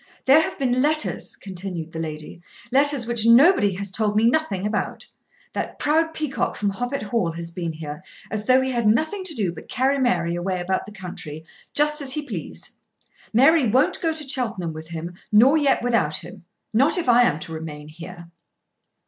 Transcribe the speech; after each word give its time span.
"There 0.25 0.41
have 0.41 0.57
been 0.57 0.81
letters," 0.81 1.35
continued 1.35 1.91
the 1.91 1.99
lady; 1.99 2.41
"letters 2.71 3.05
which 3.05 3.23
nobody 3.27 3.75
has 3.75 3.91
told 3.91 4.15
me 4.15 4.25
nothing 4.27 4.65
about. 4.65 5.05
That 5.53 5.77
proud 5.77 6.15
peacock 6.15 6.55
from 6.55 6.71
Hoppet 6.71 7.03
Hall 7.03 7.33
has 7.33 7.51
been 7.51 7.73
here, 7.73 8.01
as 8.31 8.47
though 8.47 8.61
he 8.61 8.71
had 8.71 8.87
nothing 8.87 9.23
to 9.25 9.35
do 9.35 9.51
but 9.51 9.69
carry 9.69 9.99
Mary 9.99 10.33
away 10.33 10.59
about 10.59 10.87
the 10.87 10.91
country 10.91 11.45
just 11.75 12.01
as 12.01 12.13
he 12.13 12.25
pleased. 12.25 12.69
Mary 13.31 13.67
won't 13.67 14.01
go 14.01 14.11
to 14.11 14.27
Cheltenham 14.27 14.73
with 14.73 14.87
him 14.87 15.13
nor 15.31 15.55
yet 15.55 15.83
without 15.83 16.17
him; 16.25 16.45
not 16.73 16.97
if 16.97 17.07
I 17.07 17.21
am 17.21 17.39
to 17.41 17.53
remain 17.53 17.87
here." 17.87 18.31